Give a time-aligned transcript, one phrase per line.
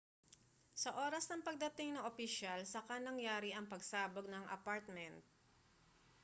[0.81, 5.19] sa oras ng pagdating ng opisyal saka nangyari ang pagsabog ng apartment